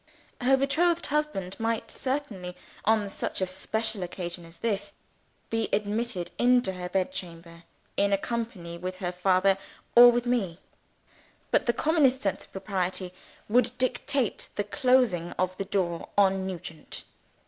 Her 0.41 0.57
betrothed 0.57 1.05
husband 1.05 1.59
might 1.59 1.91
certainly, 1.91 2.57
on 2.85 3.07
such 3.07 3.39
a 3.39 3.45
special 3.45 4.01
occasion 4.01 4.45
as 4.45 4.57
this, 4.57 4.93
be 5.51 5.69
admitted 5.71 6.31
into 6.39 6.73
her 6.73 6.89
bed 6.89 7.11
chamber, 7.11 7.65
in 7.97 8.17
company 8.17 8.79
with 8.79 8.95
her 8.97 9.11
father 9.11 9.59
or 9.95 10.11
with 10.11 10.25
me. 10.25 10.57
But 11.51 11.67
the 11.67 11.73
commonest 11.73 12.23
sense 12.23 12.45
of 12.45 12.51
propriety 12.51 13.13
would 13.47 13.77
dictate 13.77 14.49
the 14.55 14.63
closing 14.63 15.33
of 15.33 15.55
the 15.57 15.65
door 15.65 16.09
on 16.17 16.47
Nugent. 16.47 17.03